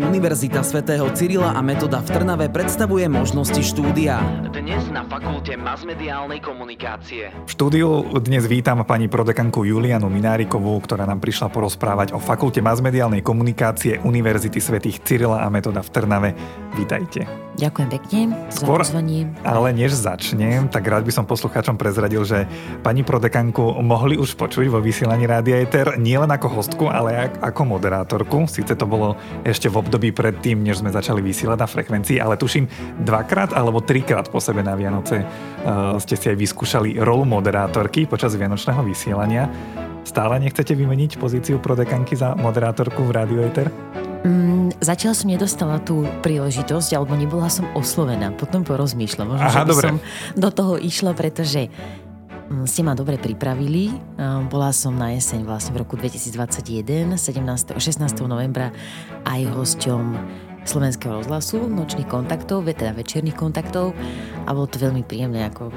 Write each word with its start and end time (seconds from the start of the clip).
Univerzita 0.00 0.64
svätého 0.64 1.04
Cyrila 1.12 1.52
a 1.52 1.60
Metoda 1.60 2.00
v 2.00 2.08
Trnave 2.08 2.48
predstavuje 2.48 3.04
možnosti 3.04 3.60
štúdia. 3.60 4.16
Dnes 4.48 4.88
na 4.88 5.04
Fakulte 5.04 5.60
masmediálnej 5.60 6.40
komunikácie. 6.40 7.28
V 7.44 7.50
štúdiu 7.52 8.08
dnes 8.16 8.48
vítam 8.48 8.80
pani 8.88 9.12
prodekanku 9.12 9.60
Julianu 9.68 10.08
Minárikovú, 10.08 10.80
ktorá 10.80 11.04
nám 11.04 11.20
prišla 11.20 11.52
porozprávať 11.52 12.16
o 12.16 12.18
Fakulte 12.18 12.64
masmediálnej 12.64 13.20
komunikácie 13.20 14.00
Univerzity 14.00 14.56
svätých 14.56 15.04
Cyrila 15.04 15.44
a 15.44 15.52
Metoda 15.52 15.84
v 15.84 15.92
Trnave. 15.92 16.30
Vítajte. 16.80 17.28
Ďakujem 17.60 17.88
pekne 17.92 18.20
Skôr, 18.48 18.80
za 18.80 18.96
pozvanie. 18.96 19.28
Ale 19.44 19.76
než 19.76 19.92
začnem, 19.92 20.72
tak 20.72 20.88
rád 20.88 21.04
by 21.04 21.12
som 21.12 21.28
poslucháčom 21.28 21.76
prezradil, 21.76 22.24
že 22.24 22.48
pani 22.80 23.04
prodekanku 23.04 23.84
mohli 23.84 24.16
už 24.16 24.32
počuť 24.32 24.64
vo 24.72 24.80
vysielaní 24.80 25.28
Rádia 25.28 25.60
Eter 25.60 26.00
nielen 26.00 26.32
ako 26.32 26.56
hostku, 26.56 26.88
ale 26.88 27.28
aj 27.28 27.28
ako 27.52 27.76
moderátorku. 27.76 28.48
Sice 28.48 28.72
to 28.72 28.88
bolo 28.88 29.12
ešte 29.44 29.68
v 29.68 29.76
období 29.90 30.14
predtým, 30.14 30.62
než 30.62 30.86
sme 30.86 30.94
začali 30.94 31.18
vysielať 31.18 31.58
na 31.58 31.66
frekvencii, 31.66 32.22
ale 32.22 32.38
tuším 32.38 32.70
dvakrát 33.02 33.50
alebo 33.50 33.82
trikrát 33.82 34.30
po 34.30 34.38
sebe 34.38 34.62
na 34.62 34.78
Vianoce 34.78 35.26
uh, 35.26 35.98
ste 35.98 36.14
si 36.14 36.30
aj 36.30 36.38
vyskúšali 36.38 37.02
rolu 37.02 37.26
moderátorky 37.26 38.06
počas 38.06 38.38
vianočného 38.38 38.86
vysielania. 38.86 39.50
Stále 40.06 40.38
nechcete 40.38 40.78
vymeniť 40.78 41.18
pozíciu 41.18 41.58
prodekanky 41.58 42.14
za 42.14 42.38
moderátorku 42.38 43.02
v 43.02 43.10
Rádio 43.10 43.42
Eter? 43.42 43.66
Mm, 44.22 44.70
zatiaľ 44.78 45.12
som 45.18 45.26
nedostala 45.26 45.82
tú 45.82 46.06
príležitosť, 46.22 46.94
alebo 46.94 47.18
nebola 47.18 47.50
som 47.50 47.66
oslovená. 47.74 48.30
Potom 48.30 48.62
porozmýšľam. 48.62 49.34
Možno, 49.34 49.42
Aha, 49.42 49.66
že 49.66 49.70
dobre. 49.74 49.86
som 49.90 49.96
do 50.38 50.50
toho 50.54 50.74
išla, 50.78 51.12
pretože 51.18 51.66
ste 52.66 52.82
ma 52.82 52.98
dobre 52.98 53.16
pripravili. 53.16 53.94
A 54.18 54.42
Bola 54.46 54.74
som 54.74 54.94
na 54.94 55.14
jeseň 55.14 55.46
vlastne 55.46 55.72
v 55.74 55.86
roku 55.86 55.94
2021, 55.94 57.14
17. 57.14 57.78
16. 57.78 58.26
novembra 58.26 58.74
aj 59.26 59.40
hosťom 59.54 60.02
slovenského 60.60 61.24
rozhlasu, 61.24 61.64
nočných 61.72 62.04
kontaktov, 62.04 62.68
teda 62.68 62.92
večerných 62.92 63.32
kontaktov 63.32 63.96
a 64.44 64.50
bolo 64.52 64.68
to 64.68 64.76
veľmi 64.76 65.00
príjemné. 65.08 65.48
Ako... 65.48 65.72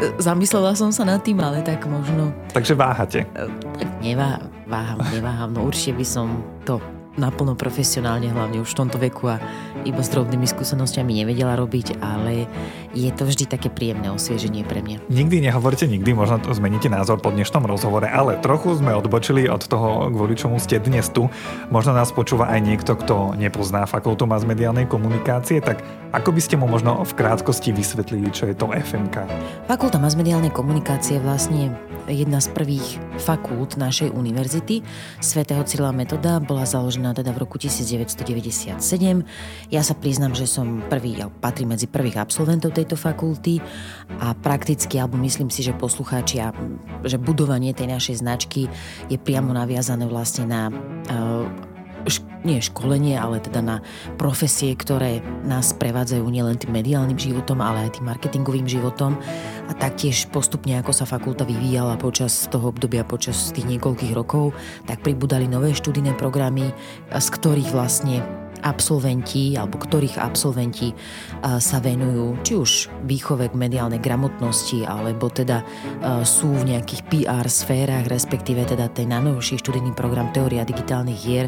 e, 0.00 0.16
Zamyslela 0.16 0.72
som 0.72 0.88
sa 0.88 1.04
nad 1.04 1.20
tým, 1.20 1.36
ale 1.44 1.60
tak 1.60 1.84
možno 1.84 2.32
Takže 2.56 2.72
váhate. 2.72 3.28
tak 3.76 3.88
nevá, 4.00 4.40
váham, 4.64 5.04
neváham. 5.12 5.52
No 5.52 5.68
určite 5.68 6.00
by 6.00 6.06
som 6.08 6.26
to 6.64 6.80
naplno 7.16 7.56
profesionálne, 7.56 8.30
hlavne 8.30 8.62
už 8.62 8.72
v 8.72 8.78
tomto 8.84 8.96
veku 9.00 9.32
a 9.32 9.40
iba 9.84 10.00
s 10.00 10.12
drobnými 10.12 10.44
skúsenostiami 10.44 11.24
nevedela 11.24 11.56
robiť, 11.56 12.00
ale 12.00 12.48
je 12.96 13.10
to 13.12 13.28
vždy 13.28 13.44
také 13.48 13.68
príjemné 13.68 14.08
osvieženie 14.08 14.64
pre 14.64 14.80
mňa. 14.80 15.08
Nikdy 15.08 15.48
nehovorte 15.48 15.84
nikdy, 15.88 16.16
možno 16.16 16.40
to 16.40 16.52
zmeníte 16.52 16.88
názor 16.88 17.20
po 17.20 17.32
dnešnom 17.32 17.64
rozhovore, 17.68 18.08
ale 18.08 18.40
trochu 18.40 18.76
sme 18.76 18.96
odbočili 18.96 19.48
od 19.48 19.64
toho, 19.64 20.08
kvôli 20.12 20.36
čomu 20.36 20.56
ste 20.56 20.80
dnes 20.80 21.08
tu. 21.12 21.28
Možno 21.68 21.92
nás 21.96 22.12
počúva 22.12 22.48
aj 22.52 22.60
niekto, 22.64 22.96
kto 22.96 23.36
nepozná 23.36 23.84
fakultu 23.84 24.24
masmediálnej 24.24 24.88
komunikácie, 24.88 25.60
tak 25.60 25.84
ako 26.16 26.32
by 26.32 26.40
ste 26.40 26.56
mu 26.56 26.64
možno 26.64 27.04
v 27.04 27.12
krátkosti 27.12 27.76
vysvetlili, 27.76 28.32
čo 28.32 28.48
je 28.48 28.54
to 28.56 28.72
FMK? 28.72 29.28
Fakulta 29.68 30.00
masmediálnej 30.00 30.54
komunikácie 30.54 31.20
je 31.20 31.24
vlastne 31.24 31.62
jedna 32.08 32.38
z 32.38 32.48
prvých 32.54 33.02
fakult 33.18 33.76
našej 33.76 34.14
univerzity. 34.14 34.80
Svetého 35.18 35.66
Cyrila 35.66 35.90
Metoda 35.90 36.38
bola 36.38 36.62
založená 36.64 37.05
teda 37.12 37.30
v 37.30 37.38
roku 37.44 37.60
1997. 37.60 38.80
Ja 39.68 39.82
sa 39.84 39.94
priznam, 39.94 40.32
že 40.32 40.48
som 40.48 40.82
prvý, 40.88 41.20
ja 41.20 41.28
patrím 41.28 41.76
medzi 41.76 41.86
prvých 41.86 42.18
absolventov 42.18 42.72
tejto 42.72 42.96
fakulty 42.96 43.60
a 44.18 44.32
prakticky, 44.32 44.96
alebo 44.96 45.20
myslím 45.20 45.52
si, 45.52 45.60
že 45.60 45.76
poslucháči 45.76 46.40
že 47.04 47.20
budovanie 47.20 47.76
tej 47.76 47.92
našej 47.92 48.24
značky 48.24 48.66
je 49.06 49.18
priamo 49.20 49.52
naviazané 49.52 50.08
vlastne 50.08 50.48
na 50.48 50.72
uh, 50.72 51.75
nie 52.46 52.62
školenie, 52.62 53.18
ale 53.18 53.42
teda 53.42 53.58
na 53.58 53.76
profesie, 54.14 54.72
ktoré 54.78 55.18
nás 55.42 55.74
prevádzajú 55.74 56.22
nielen 56.22 56.56
tým 56.56 56.70
mediálnym 56.70 57.18
životom, 57.18 57.58
ale 57.58 57.90
aj 57.90 57.98
tým 57.98 58.06
marketingovým 58.06 58.70
životom. 58.70 59.18
A 59.66 59.72
taktiež 59.74 60.30
postupne, 60.30 60.78
ako 60.78 60.94
sa 60.94 61.04
fakulta 61.04 61.42
vyvíjala 61.42 61.98
počas 61.98 62.46
toho 62.46 62.70
obdobia, 62.70 63.02
počas 63.02 63.50
tých 63.50 63.66
niekoľkých 63.66 64.14
rokov, 64.14 64.54
tak 64.86 65.02
pribudali 65.02 65.50
nové 65.50 65.74
študijné 65.74 66.14
programy, 66.14 66.70
z 67.10 67.28
ktorých 67.34 67.74
vlastne 67.74 68.22
absolventi, 68.66 69.54
alebo 69.54 69.78
ktorých 69.78 70.18
absolventi 70.18 70.90
a, 70.90 71.62
sa 71.62 71.78
venujú 71.78 72.42
či 72.42 72.52
už 72.58 72.70
výchove 73.06 73.46
k 73.46 73.54
mediálnej 73.54 74.02
gramotnosti, 74.02 74.82
alebo 74.82 75.30
teda 75.30 75.62
a, 75.62 76.26
sú 76.26 76.50
v 76.50 76.74
nejakých 76.74 77.02
PR 77.06 77.46
sférach, 77.46 78.10
respektíve 78.10 78.66
teda 78.66 78.90
ten 78.90 79.14
najnovší 79.14 79.62
študijný 79.62 79.94
program 79.94 80.34
Teória 80.34 80.66
digitálnych 80.66 81.20
hier 81.22 81.46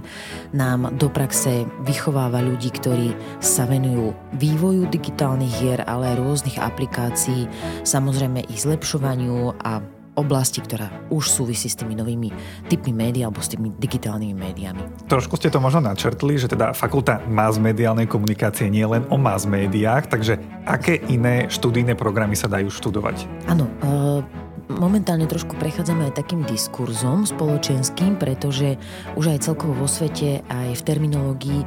nám 0.54 0.94
do 0.94 1.10
praxe 1.10 1.66
vychováva 1.82 2.38
ľudí, 2.38 2.70
ktorí 2.70 3.10
sa 3.42 3.66
venujú 3.66 4.14
vývoju 4.38 4.86
digitálnych 4.86 5.54
hier, 5.58 5.80
ale 5.82 6.14
aj 6.14 6.22
rôznych 6.22 6.58
aplikácií, 6.62 7.50
samozrejme 7.82 8.46
ich 8.46 8.62
zlepšovaniu 8.62 9.58
a 9.58 9.97
oblasti, 10.18 10.58
ktorá 10.58 10.90
už 11.08 11.30
súvisí 11.30 11.70
s 11.70 11.78
tými 11.78 11.94
novými 11.94 12.34
typmi 12.66 12.90
médií 12.90 13.22
alebo 13.22 13.38
s 13.38 13.54
tými 13.54 13.70
digitálnymi 13.78 14.34
médiami. 14.34 14.82
Trošku 15.06 15.38
ste 15.38 15.48
to 15.48 15.62
možno 15.62 15.86
načrtli, 15.86 16.34
že 16.34 16.50
teda 16.50 16.74
fakulta 16.74 17.22
masmediálnej 17.30 18.10
komunikácie 18.10 18.66
nie 18.66 18.84
len 18.84 19.06
o 19.08 19.16
mass 19.16 19.46
médiách, 19.46 20.10
takže 20.10 20.42
aké 20.66 20.98
iné 21.08 21.46
študijné 21.46 21.94
programy 21.94 22.34
sa 22.34 22.50
dajú 22.50 22.68
študovať? 22.68 23.24
Áno, 23.46 23.70
e, 23.80 24.47
momentálne 24.66 25.30
trošku 25.30 25.54
prechádzame 25.56 26.10
aj 26.10 26.18
takým 26.18 26.42
diskurzom 26.42 27.22
spoločenským, 27.22 28.18
pretože 28.18 28.74
už 29.14 29.30
aj 29.30 29.46
celkovo 29.46 29.78
vo 29.78 29.88
svete, 29.88 30.42
aj 30.50 30.74
v 30.74 30.82
terminológii 30.82 31.60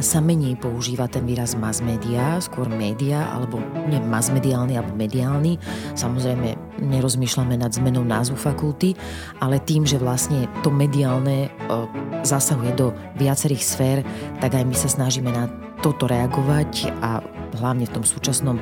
sa 0.00 0.24
menej 0.24 0.56
používa 0.56 1.04
ten 1.06 1.28
výraz 1.28 1.52
mass 1.54 1.84
media, 1.84 2.40
skôr 2.40 2.66
média, 2.72 3.28
alebo 3.28 3.60
nie 3.86 4.00
mass 4.00 4.32
mediálny, 4.32 4.80
alebo 4.80 4.96
mediálny. 4.96 5.60
Samozrejme, 5.94 6.80
nerozmýšľame 6.82 7.58
nad 7.58 7.74
zmenou 7.74 8.02
názvu 8.06 8.38
fakulty, 8.38 8.96
ale 9.42 9.62
tým, 9.62 9.84
že 9.84 10.00
vlastne 10.00 10.46
to 10.62 10.70
mediálne 10.70 11.46
e, 11.46 11.48
zasahuje 12.24 12.72
do 12.78 12.94
viacerých 13.18 13.62
sfér, 13.62 13.98
tak 14.38 14.54
aj 14.54 14.64
my 14.64 14.74
sa 14.74 14.88
snažíme 14.88 15.30
na 15.30 15.50
toto 15.78 16.10
reagovať 16.10 16.90
a 17.02 17.22
hlavne 17.58 17.88
v 17.88 17.94
tom 18.00 18.04
súčasnom 18.04 18.56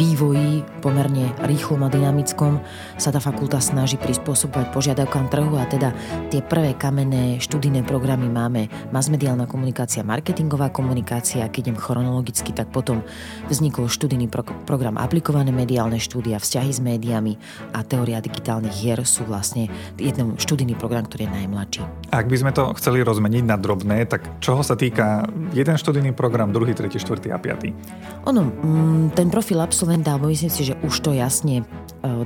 vývoji, 0.00 0.62
pomerne 0.80 1.32
rýchlom 1.44 1.84
a 1.84 1.92
dynamickom, 1.92 2.60
sa 2.96 3.10
tá 3.10 3.20
fakulta 3.28 3.60
snaží 3.60 4.00
prispôsobovať 4.00 4.72
požiadavkám 4.72 5.28
trhu 5.28 5.52
a 5.60 5.68
teda 5.68 5.92
tie 6.32 6.40
prvé 6.40 6.72
kamenné 6.72 7.36
študijné 7.44 7.84
programy 7.84 8.24
máme 8.24 8.72
masmediálna 8.88 9.44
komunikácia, 9.44 10.00
marketingová 10.00 10.72
komunikácia, 10.72 11.44
keď 11.52 11.68
idem 11.68 11.76
chronologicky, 11.76 12.56
tak 12.56 12.72
potom 12.72 13.04
vznikol 13.52 13.92
študijný 13.92 14.32
pro- 14.32 14.48
program 14.64 14.96
aplikované 14.96 15.52
mediálne 15.52 16.00
štúdia, 16.00 16.40
vzťahy 16.40 16.70
s 16.72 16.80
médiami 16.80 17.36
a 17.76 17.84
teória 17.84 18.24
digitálnych 18.24 18.72
hier 18.72 19.04
sú 19.04 19.28
vlastne 19.28 19.68
jeden 20.00 20.40
študijný 20.40 20.72
program, 20.80 21.04
ktorý 21.04 21.28
je 21.28 21.32
najmladší. 21.44 21.82
Ak 22.08 22.32
by 22.32 22.36
sme 22.40 22.56
to 22.56 22.72
chceli 22.80 23.04
rozmeniť 23.04 23.44
na 23.44 23.60
drobné, 23.60 24.08
tak 24.08 24.24
čoho 24.40 24.64
sa 24.64 24.72
týka 24.72 25.28
jeden 25.52 25.76
študijný 25.76 26.16
program, 26.16 26.48
druhý, 26.48 26.72
tretí, 26.72 26.96
štvrtý 26.96 27.28
a 27.28 27.36
piatý? 27.36 27.76
Ono, 28.24 28.48
mm, 28.48 29.12
ten 29.12 29.28
profil 29.28 29.60
absolventa, 29.60 30.16
alebo 30.16 30.32
myslím 30.32 30.48
si, 30.48 30.64
že 30.64 30.80
už 30.80 31.04
to 31.04 31.10
jasne 31.12 31.60
e, 31.60 31.64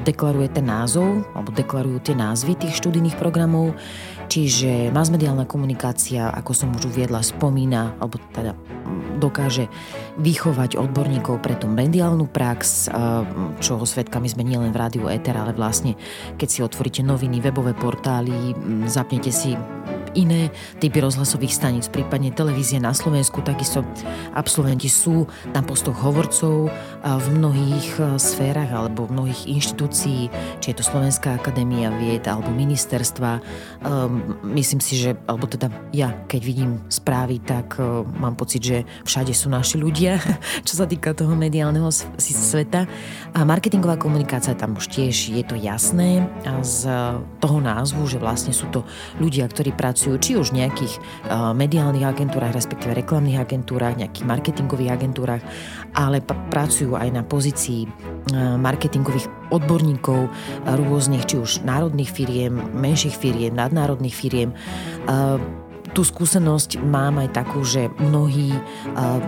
deklaruje 0.07 0.53
ten 0.53 0.71
názov, 0.93 1.25
alebo 1.33 1.57
deklarujú 1.57 1.99
tie 2.05 2.13
názvy 2.13 2.53
tých 2.53 2.77
študijných 2.77 3.17
programov, 3.17 3.73
čiže 4.29 4.93
masmediálna 4.93 5.49
komunikácia, 5.49 6.29
ako 6.29 6.53
som 6.53 6.69
už 6.77 6.93
uviedla, 6.93 7.25
spomína, 7.25 7.97
alebo 7.97 8.21
teda 8.37 8.53
dokáže 9.17 9.73
vychovať 10.21 10.77
odborníkov 10.77 11.41
pre 11.41 11.57
tú 11.57 11.65
mediálnu 11.69 12.29
prax, 12.29 12.89
e, 12.89 12.99
čoho 13.65 13.85
svetkami 13.89 14.29
sme 14.29 14.45
nielen 14.45 14.75
v 14.75 14.81
rádiu 14.81 15.05
Eter, 15.09 15.33
ale 15.41 15.57
vlastne 15.57 15.97
keď 16.37 16.49
si 16.49 16.61
otvoríte 16.61 17.01
noviny, 17.01 17.41
webové 17.41 17.73
portály, 17.73 18.53
mm, 18.53 18.93
zapnete 18.93 19.33
si 19.33 19.57
iné 20.13 20.53
typy 20.77 21.01
rozhlasových 21.01 21.57
staníc, 21.57 21.89
prípadne 21.89 22.29
televízie 22.29 22.77
na 22.77 22.93
Slovensku, 22.93 23.41
takisto 23.41 23.81
absolventi 24.37 24.93
sú 24.93 25.25
na 25.57 25.65
postoch 25.65 25.97
hovorcov 25.97 26.69
a 27.01 27.17
v 27.17 27.27
mnohých 27.41 27.89
e, 27.97 28.03
sférach 28.21 28.69
alebo 28.69 29.09
v 29.09 29.17
mnohých 29.17 29.49
inštitúcií, 29.49 30.29
či 30.61 30.67
je 30.69 30.77
to 30.77 30.85
Slovenská 30.85 31.41
akadémia 31.41 31.89
vied 31.97 32.29
alebo 32.29 32.53
ministerstva. 32.53 33.41
Um, 33.81 34.37
myslím 34.53 34.85
si, 34.85 35.01
že, 35.01 35.17
alebo 35.25 35.49
teda 35.49 35.73
ja, 35.97 36.13
keď 36.29 36.41
vidím 36.45 36.71
správy, 36.93 37.41
tak 37.41 37.81
mám 38.21 38.37
pocit, 38.37 38.61
že 38.61 38.79
všade 39.09 39.33
sú 39.33 39.49
naši 39.49 39.81
ľudia, 39.81 40.02
čo 40.67 40.75
sa 40.75 40.87
týka 40.89 41.15
toho 41.15 41.37
mediálneho 41.39 41.93
sveta. 42.19 42.91
A 43.33 43.41
marketingová 43.47 44.01
komunikácia 44.01 44.59
tam 44.59 44.75
už 44.75 44.91
tiež 44.91 45.31
je 45.31 45.45
to 45.47 45.55
jasné 45.55 46.27
a 46.43 46.59
z 46.65 46.91
toho 47.39 47.59
názvu, 47.63 48.05
že 48.11 48.19
vlastne 48.19 48.51
sú 48.51 48.67
to 48.75 48.83
ľudia, 49.23 49.47
ktorí 49.47 49.71
pracujú 49.77 50.19
či 50.19 50.33
už 50.35 50.51
v 50.53 50.67
nejakých 50.67 50.99
mediálnych 51.55 52.05
agentúrach, 52.05 52.57
respektíve 52.57 52.97
reklamných 52.97 53.41
agentúrach, 53.41 53.95
nejakých 53.95 54.27
marketingových 54.27 54.95
agentúrach, 54.99 55.43
ale 55.95 56.25
pracujú 56.25 56.99
aj 56.99 57.09
na 57.13 57.23
pozícii 57.23 57.87
marketingových 58.59 59.29
odborníkov 59.53 60.31
rôznych, 60.65 61.29
či 61.29 61.37
už 61.37 61.51
národných 61.69 62.09
firiem, 62.09 62.55
menších 62.73 63.15
firiem, 63.17 63.53
nadnárodných 63.53 64.17
firiem. 64.17 64.51
Tú 65.93 66.09
skúsenosť 66.09 66.81
mám 66.81 67.21
aj 67.21 67.37
takú, 67.37 67.61
že 67.61 67.93
mnohí 68.01 68.57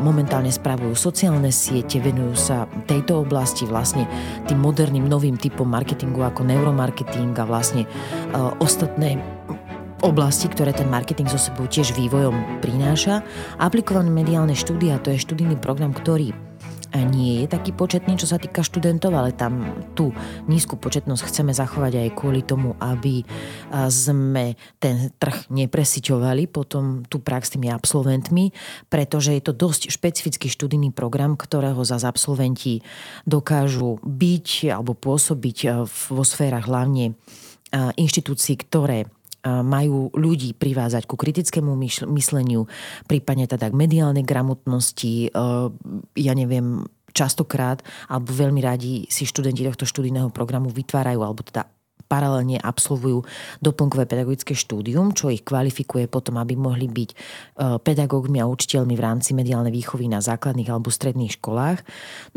momentálne 0.00 0.49
spravujú 0.49 0.96
sociálne 0.96 1.52
siete, 1.52 2.00
venujú 2.00 2.32
sa 2.32 2.64
tejto 2.88 3.20
oblasti 3.20 3.69
vlastne 3.69 4.08
tým 4.49 4.64
moderným 4.64 5.05
novým 5.05 5.37
typom 5.37 5.69
marketingu 5.69 6.25
ako 6.25 6.49
neuromarketing 6.49 7.37
a 7.37 7.44
vlastne 7.44 7.84
ostatné 8.64 9.20
oblasti, 10.00 10.49
ktoré 10.49 10.72
ten 10.72 10.88
marketing 10.88 11.28
so 11.28 11.40
sebou 11.40 11.69
tiež 11.69 11.96
vývojom 11.96 12.61
prináša. 12.64 13.25
Aplikované 13.56 14.08
mediálne 14.12 14.52
štúdia, 14.52 15.00
to 15.00 15.12
je 15.12 15.20
študijný 15.20 15.56
program, 15.61 15.93
ktorý 15.93 16.32
nie 16.94 17.43
je 17.43 17.46
taký 17.50 17.75
početný, 17.75 18.14
čo 18.14 18.31
sa 18.31 18.38
týka 18.38 18.62
študentov, 18.62 19.11
ale 19.11 19.35
tam 19.35 19.82
tú 19.99 20.14
nízku 20.46 20.79
početnosť 20.79 21.26
chceme 21.26 21.50
zachovať 21.50 22.06
aj 22.06 22.14
kvôli 22.14 22.46
tomu, 22.46 22.79
aby 22.79 23.26
sme 23.91 24.55
ten 24.79 25.11
trh 25.19 25.50
nepresiťovali 25.50 26.46
potom 26.46 27.02
tú 27.11 27.19
prax 27.19 27.58
tými 27.58 27.67
absolventmi, 27.75 28.55
pretože 28.87 29.35
je 29.35 29.43
to 29.43 29.50
dosť 29.50 29.91
špecifický 29.91 30.46
študijný 30.46 30.94
program, 30.94 31.35
ktorého 31.35 31.82
za 31.82 31.99
absolventi 31.99 32.87
dokážu 33.26 33.99
byť 34.06 34.70
alebo 34.70 34.94
pôsobiť 34.94 35.87
vo 35.90 36.23
sférach 36.23 36.70
hlavne 36.70 37.19
inštitúcií, 37.75 38.55
ktoré 38.62 39.11
majú 39.44 40.08
ľudí 40.17 40.56
privázať 40.56 41.05
ku 41.05 41.20
kritickému 41.20 41.76
mysleniu, 42.08 42.64
prípadne 43.05 43.44
teda 43.44 43.69
k 43.69 43.76
mediálnej 43.76 44.25
gramotnosti, 44.25 45.29
e, 45.29 45.31
ja 46.17 46.32
neviem, 46.32 46.88
častokrát, 47.14 47.85
alebo 48.11 48.35
veľmi 48.35 48.61
radi 48.64 49.06
si 49.06 49.23
študenti 49.29 49.62
tohto 49.62 49.87
študijného 49.87 50.35
programu 50.35 50.73
vytvárajú, 50.73 51.20
alebo 51.23 51.46
teda 51.46 51.69
paralelne 52.14 52.62
absolvujú 52.62 53.26
doplnkové 53.58 54.06
pedagogické 54.06 54.55
štúdium, 54.55 55.11
čo 55.11 55.34
ich 55.34 55.43
kvalifikuje 55.43 56.06
potom, 56.06 56.38
aby 56.38 56.55
mohli 56.55 56.87
byť 56.87 57.11
e, 57.11 57.16
pedagógmi 57.82 58.38
a 58.38 58.46
učiteľmi 58.46 58.94
v 58.94 59.02
rámci 59.02 59.34
mediálnej 59.34 59.75
výchovy 59.75 60.06
na 60.06 60.22
základných 60.22 60.70
alebo 60.70 60.94
stredných 60.94 61.43
školách. 61.43 61.82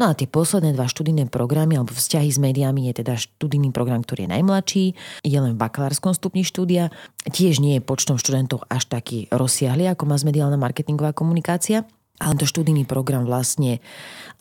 No 0.02 0.10
a 0.10 0.18
tie 0.18 0.26
posledné 0.26 0.74
dva 0.74 0.90
študijné 0.90 1.30
programy 1.30 1.78
alebo 1.78 1.94
vzťahy 1.94 2.30
s 2.34 2.42
médiami 2.42 2.90
je 2.90 3.06
teda 3.06 3.14
študijný 3.22 3.70
program, 3.70 4.02
ktorý 4.02 4.26
je 4.26 4.34
najmladší, 4.34 4.86
je 5.22 5.38
len 5.38 5.54
v 5.54 5.62
bakalárskom 5.62 6.18
stupni 6.18 6.42
štúdia, 6.42 6.90
tiež 7.30 7.62
nie 7.62 7.78
je 7.78 7.86
počtom 7.86 8.18
študentov 8.18 8.66
až 8.72 8.90
taký 8.90 9.30
rozsiahly, 9.30 9.86
ako 9.86 10.10
má 10.10 10.18
mediálna 10.18 10.58
marketingová 10.58 11.14
komunikácia. 11.14 11.86
Ale 12.18 12.34
to 12.38 12.50
študijný 12.50 12.90
program 12.90 13.30
vlastne 13.30 13.78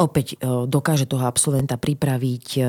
opäť 0.00 0.37
e, 0.37 0.64
dokáže 0.64 1.05
toho 1.05 1.28
absolventa 1.28 1.76
pripraviť 1.76 2.46
e, 2.56 2.61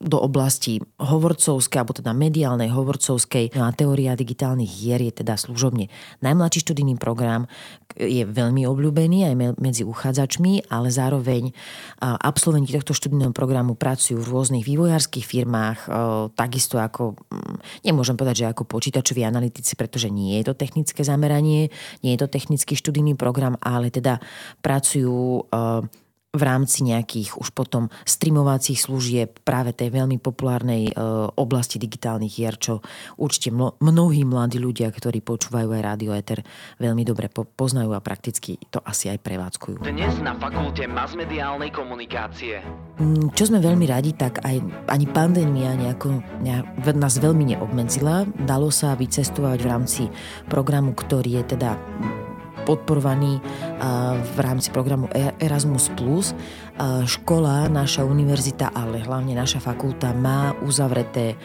do 0.00 0.18
oblasti 0.20 0.80
hovorcovskej, 0.96 1.76
alebo 1.76 1.92
teda 1.92 2.16
mediálnej 2.16 2.72
hovorcovskej. 2.72 3.52
No 3.56 3.68
a 3.68 3.76
teória 3.76 4.16
digitálnych 4.16 4.68
hier 4.68 5.00
je 5.00 5.12
teda 5.24 5.36
služobne 5.36 5.92
najmladší 6.24 6.64
študijný 6.64 6.96
program, 6.96 7.48
je 7.96 8.28
veľmi 8.28 8.68
obľúbený 8.68 9.32
aj 9.32 9.34
medzi 9.56 9.82
uchádzačmi, 9.82 10.68
ale 10.68 10.92
zároveň 10.92 11.56
absolventi 12.00 12.76
tohto 12.76 12.92
študijného 12.92 13.32
programu 13.32 13.72
pracujú 13.72 14.20
v 14.20 14.30
rôznych 14.36 14.64
vývojárskych 14.68 15.24
firmách, 15.24 15.78
e, 15.84 15.88
takisto 16.36 16.76
ako, 16.76 17.16
mm, 17.16 17.56
nemôžem 17.88 18.20
povedať, 18.20 18.44
že 18.44 18.46
ako 18.52 18.68
počítačoví 18.68 19.24
analytici, 19.24 19.72
pretože 19.80 20.12
nie 20.12 20.36
je 20.40 20.52
to 20.52 20.54
technické 20.54 21.00
zameranie, 21.00 21.72
nie 22.04 22.12
je 22.14 22.20
to 22.20 22.28
technický 22.28 22.76
študijný 22.76 23.16
program, 23.16 23.56
ale 23.64 23.88
teda 23.88 24.20
pracujú 24.62 25.46
eh, 25.46 26.06
v 26.36 26.42
rámci 26.44 26.84
nejakých 26.84 27.40
už 27.40 27.48
potom 27.56 27.88
streamovacích 28.04 28.76
služieb 28.76 29.40
práve 29.42 29.72
tej 29.72 29.88
veľmi 29.96 30.20
populárnej 30.20 30.92
eh, 30.92 30.94
oblasti 31.40 31.80
digitálnych 31.80 32.30
hier, 32.30 32.54
čo 32.60 32.84
určite 33.16 33.50
mnohí 33.56 34.22
mladí 34.28 34.60
ľudia, 34.60 34.92
ktorí 34.92 35.24
počúvajú 35.24 35.72
aj 35.72 35.82
rádio 35.82 36.12
Eter, 36.12 36.44
veľmi 36.76 37.02
dobre 37.08 37.32
poznajú 37.32 37.96
a 37.96 38.04
prakticky 38.04 38.60
to 38.68 38.84
asi 38.84 39.08
aj 39.08 39.18
prevádzkujú. 39.24 39.76
Dnes 39.82 40.12
na 40.20 40.36
fakulte 40.36 40.84
masmediálnej 40.84 41.72
komunikácie. 41.72 42.60
Mm, 43.00 43.32
čo 43.32 43.48
sme 43.48 43.58
veľmi 43.64 43.88
radi, 43.88 44.12
tak 44.12 44.44
aj 44.44 44.60
ani 44.92 45.06
pandémia 45.08 45.72
nejako, 45.72 46.20
nejak, 46.44 46.92
nás 46.96 47.16
veľmi 47.16 47.56
neobmedzila. 47.56 48.28
Dalo 48.44 48.68
sa 48.68 48.92
vycestovať 48.92 49.58
v 49.64 49.68
rámci 49.68 50.02
programu, 50.48 50.92
ktorý 50.92 51.40
je 51.40 51.56
teda 51.56 51.80
podporovaný 52.66 53.38
v 54.20 54.36
rámci 54.42 54.74
programu 54.74 55.06
e- 55.14 55.32
Erasmus+. 55.38 55.94
Škola, 57.06 57.70
naša 57.70 58.02
univerzita, 58.02 58.74
ale 58.74 59.06
hlavne 59.06 59.38
naša 59.38 59.62
fakulta 59.62 60.10
má 60.10 60.52
uzavreté 60.66 61.38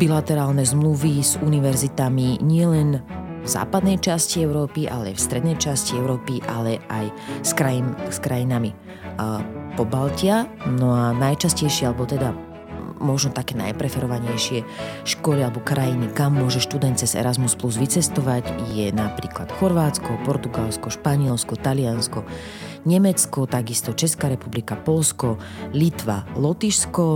bilaterálne 0.00 0.64
zmluvy 0.64 1.20
s 1.20 1.36
univerzitami 1.38 2.40
nielen 2.40 3.04
v 3.46 3.48
západnej 3.48 4.02
časti 4.02 4.42
Európy, 4.42 4.90
ale 4.90 5.14
v 5.14 5.20
strednej 5.22 5.54
časti 5.54 5.94
Európy, 5.94 6.42
ale 6.50 6.82
aj 6.90 7.06
s, 7.46 7.54
krajin, 7.54 7.94
s 8.10 8.18
krajinami 8.18 8.74
po 9.78 9.86
Baltia. 9.86 10.50
No 10.66 10.90
a 10.90 11.14
najčastejšie, 11.14 11.94
alebo 11.94 12.10
teda 12.10 12.34
možno 12.98 13.32
také 13.32 13.56
najpreferovanejšie 13.58 14.64
školy 15.04 15.44
alebo 15.44 15.60
krajiny, 15.62 16.10
kam 16.12 16.40
môže 16.40 16.60
študent 16.62 16.98
cez 17.00 17.16
Erasmus 17.16 17.56
Plus 17.56 17.76
vycestovať, 17.76 18.72
je 18.72 18.92
napríklad 18.92 19.52
Chorvátsko, 19.56 20.22
Portugalsko, 20.24 20.92
Španielsko, 20.92 21.56
Taliansko, 21.60 22.24
Nemecko, 22.86 23.44
takisto 23.50 23.92
Česká 23.92 24.30
republika, 24.30 24.78
Polsko, 24.78 25.40
Litva, 25.74 26.24
Lotyšsko, 26.36 27.06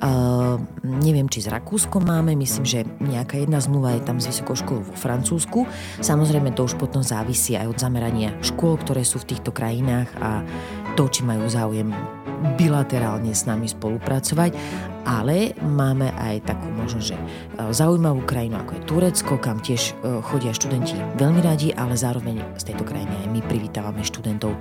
Uh, 0.00 0.56
neviem, 0.80 1.28
či 1.28 1.44
z 1.44 1.52
Rakúskom 1.52 2.00
máme, 2.08 2.32
myslím, 2.32 2.64
že 2.64 2.88
nejaká 3.04 3.36
jedna 3.36 3.60
zmluva 3.60 4.00
je 4.00 4.08
tam 4.08 4.16
s 4.16 4.32
vysokou 4.32 4.56
školou 4.56 4.80
vo 4.80 4.96
Francúzsku. 4.96 5.68
Samozrejme, 6.00 6.56
to 6.56 6.64
už 6.64 6.80
potom 6.80 7.04
závisí 7.04 7.52
aj 7.52 7.68
od 7.68 7.76
zamerania 7.76 8.32
škôl, 8.40 8.80
ktoré 8.80 9.04
sú 9.04 9.20
v 9.20 9.36
týchto 9.36 9.52
krajinách 9.52 10.08
a 10.16 10.40
to, 10.96 11.04
či 11.04 11.20
majú 11.20 11.44
záujem 11.52 11.92
bilaterálne 12.56 13.32
s 13.32 13.44
nami 13.44 13.68
spolupracovať, 13.68 14.56
ale 15.04 15.56
máme 15.60 16.12
aj 16.16 16.44
takú 16.48 16.68
možno, 16.72 17.00
že 17.00 17.16
e, 17.16 17.22
zaujímavú 17.72 18.24
krajinu 18.24 18.60
ako 18.60 18.72
je 18.76 18.82
Turecko, 18.88 19.34
kam 19.40 19.58
tiež 19.60 19.82
e, 20.00 20.20
chodia 20.24 20.52
študenti 20.52 20.96
veľmi 21.20 21.40
radi, 21.40 21.72
ale 21.76 21.96
zároveň 21.96 22.40
z 22.56 22.72
tejto 22.72 22.84
krajiny 22.84 23.12
aj 23.12 23.26
my 23.32 23.40
privítavame 23.44 24.00
študentov 24.04 24.52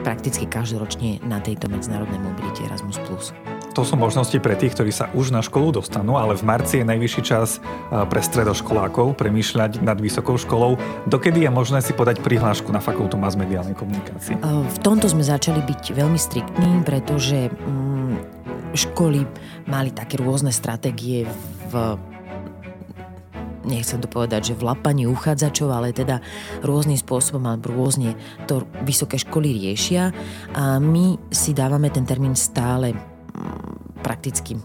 prakticky 0.00 0.48
každoročne 0.48 1.20
na 1.28 1.40
tejto 1.44 1.68
medzinárodnej 1.68 2.20
mobilite 2.20 2.64
Erasmus+. 2.64 2.96
To 3.78 3.86
sú 3.86 3.94
možnosti 3.94 4.34
pre 4.42 4.58
tých, 4.58 4.74
ktorí 4.74 4.90
sa 4.90 5.06
už 5.14 5.30
na 5.30 5.46
školu 5.46 5.78
dostanú, 5.78 6.18
ale 6.18 6.34
v 6.34 6.42
marci 6.42 6.82
je 6.82 6.90
najvyšší 6.90 7.22
čas 7.22 7.62
pre 7.88 8.18
stredoškolákov 8.18 9.14
premýšľať 9.14 9.78
nad 9.86 9.94
vysokou 10.02 10.34
školou. 10.34 10.74
Dokedy 11.06 11.46
je 11.46 11.50
možné 11.54 11.78
si 11.78 11.94
podať 11.94 12.18
prihlášku 12.18 12.66
na 12.74 12.82
fakultu 12.82 13.14
masmediálnej 13.14 13.78
komunikácie? 13.78 14.34
V 14.42 14.78
tomto 14.82 15.06
sme 15.06 15.22
začali 15.22 15.62
byť 15.62 15.94
veľmi 15.94 16.18
striktní, 16.18 16.82
pretože 16.82 17.46
mm, 17.46 18.14
školy 18.74 19.22
mali 19.70 19.94
také 19.94 20.18
rôzne 20.18 20.50
stratégie 20.50 21.30
v 21.70 21.98
nechcem 23.60 24.00
to 24.00 24.08
povedať, 24.08 24.52
že 24.52 24.58
v 24.58 24.72
lapaní 24.72 25.04
uchádzačov, 25.04 25.68
ale 25.68 25.92
teda 25.92 26.24
rôznym 26.64 26.96
spôsobom 26.96 27.44
alebo 27.44 27.76
rôzne 27.76 28.16
to 28.48 28.64
vysoké 28.88 29.20
školy 29.20 29.52
riešia 29.52 30.16
a 30.56 30.80
my 30.80 31.20
si 31.28 31.52
dávame 31.52 31.92
ten 31.92 32.08
termín 32.08 32.32
stále 32.32 32.96
prakticky 34.00 34.56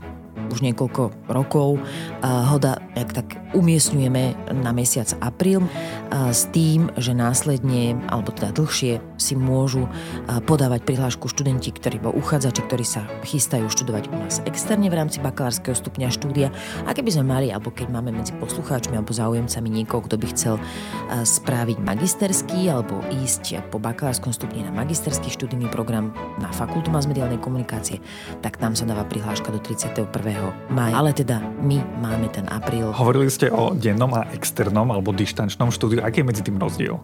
už 0.52 0.62
niekoľko 0.62 1.32
rokov. 1.32 1.82
Ho 2.22 2.58
da, 2.62 2.80
tak 2.96 3.36
umiestňujeme 3.52 4.56
na 4.64 4.72
mesiac 4.72 5.12
apríl 5.20 5.60
s 6.12 6.48
tým, 6.56 6.88
že 6.96 7.12
následne, 7.12 8.00
alebo 8.08 8.32
teda 8.32 8.56
dlhšie 8.56 9.04
si 9.20 9.34
môžu 9.36 9.92
podávať 10.48 10.88
prihlášku 10.88 11.28
študenti, 11.28 11.76
ktorí 11.76 12.00
bol 12.00 12.16
uchádzači, 12.16 12.62
ktorí 12.64 12.88
sa 12.88 13.04
chystajú 13.28 13.68
študovať 13.68 14.08
u 14.12 14.16
nás 14.16 14.40
externe 14.48 14.88
v 14.88 14.96
rámci 14.96 15.20
bakalárskeho 15.20 15.76
stupňa 15.76 16.08
štúdia. 16.08 16.56
A 16.88 16.96
keby 16.96 17.12
sme 17.20 17.28
mali, 17.28 17.52
alebo 17.52 17.74
keď 17.74 17.92
máme 17.92 18.16
medzi 18.16 18.32
poslucháčmi 18.40 18.96
alebo 18.96 19.12
záujemcami 19.12 19.68
niekoho, 19.68 20.08
kto 20.08 20.16
by 20.16 20.26
chcel 20.32 20.56
spraviť 21.12 21.78
magisterský 21.84 22.72
alebo 22.72 23.04
ísť 23.12 23.66
po 23.74 23.82
bakalárskom 23.82 24.32
stupni 24.32 24.64
na 24.64 24.72
magisterský 24.72 25.34
študijný 25.34 25.68
program 25.68 26.16
na 26.40 26.48
fakultu 26.54 26.94
masmediálnej 26.94 27.42
komunikácie, 27.42 28.00
tak 28.40 28.56
tam 28.62 28.78
sa 28.78 28.88
dáva 28.88 29.04
prihláška 29.04 29.50
do 29.50 29.60
31. 29.60 30.08
maja. 30.70 30.94
Ale 30.96 31.12
teda 31.12 31.42
my 31.60 31.82
máme 32.00 32.30
ten 32.30 32.46
apríl. 32.54 32.85
Hovorili 32.94 33.32
ste 33.32 33.50
o 33.50 33.74
dennom 33.74 34.14
a 34.14 34.30
externom 34.36 34.92
alebo 34.94 35.16
dištančnom 35.16 35.74
štúdiu. 35.74 36.06
Aký 36.06 36.22
je 36.22 36.30
medzi 36.30 36.42
tým 36.46 36.62
rozdiel? 36.62 37.02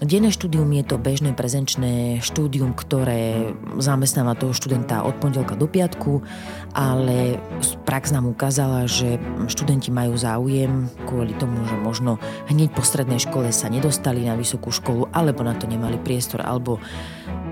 Denné 0.00 0.32
štúdium 0.32 0.72
je 0.72 0.80
to 0.80 0.96
bežné 0.96 1.36
prezenčné 1.36 2.24
štúdium, 2.24 2.72
ktoré 2.72 3.52
zamestnáva 3.76 4.32
toho 4.32 4.56
študenta 4.56 5.04
od 5.04 5.12
pondelka 5.20 5.52
do 5.60 5.68
piatku, 5.68 6.24
ale 6.72 7.36
prax 7.84 8.08
nám 8.08 8.24
ukázala, 8.24 8.88
že 8.88 9.20
študenti 9.44 9.92
majú 9.92 10.16
záujem 10.16 10.88
kvôli 11.04 11.36
tomu, 11.36 11.60
že 11.68 11.76
možno 11.76 12.16
hneď 12.48 12.72
po 12.72 12.80
strednej 12.80 13.20
škole 13.20 13.52
sa 13.52 13.68
nedostali 13.68 14.24
na 14.24 14.40
vysokú 14.40 14.72
školu, 14.72 15.12
alebo 15.12 15.44
na 15.44 15.52
to 15.52 15.68
nemali 15.68 16.00
priestor, 16.00 16.48
alebo 16.48 16.80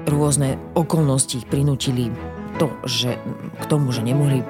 rôzne 0.08 0.56
okolnosti 0.72 1.44
ich 1.44 1.48
prinútili 1.52 2.08
to, 2.56 2.72
že 2.88 3.20
k 3.60 3.64
tomu, 3.68 3.92
že 3.92 4.00
nemohli 4.00 4.40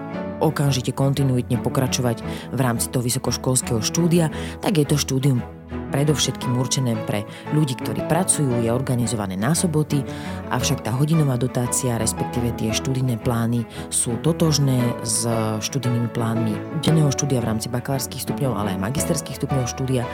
okamžite 0.40 0.94
kontinuitne 0.94 1.60
pokračovať 1.60 2.22
v 2.54 2.60
rámci 2.60 2.88
toho 2.88 3.04
vysokoškolského 3.04 3.82
štúdia, 3.82 4.30
tak 4.62 4.78
je 4.78 4.86
to 4.86 4.96
štúdium 4.96 5.57
predovšetkým 5.90 6.56
určené 6.56 6.94
pre 7.08 7.24
ľudí, 7.52 7.76
ktorí 7.80 8.04
pracujú, 8.06 8.60
je 8.62 8.70
organizované 8.70 9.34
na 9.34 9.56
soboty, 9.56 10.04
avšak 10.52 10.84
tá 10.84 10.92
hodinová 10.94 11.40
dotácia, 11.40 11.98
respektíve 11.98 12.54
tie 12.56 12.70
študijné 12.72 13.20
plány 13.24 13.64
sú 13.88 14.20
totožné 14.20 15.00
s 15.02 15.24
študijnými 15.64 16.10
plánmi 16.12 16.54
denného 16.84 17.10
štúdia 17.12 17.40
v 17.42 17.48
rámci 17.54 17.68
bakalárskych 17.72 18.22
stupňov, 18.24 18.52
ale 18.54 18.76
aj 18.76 18.84
magisterských 18.84 19.38
stupňov 19.40 19.64
štúdia. 19.66 20.04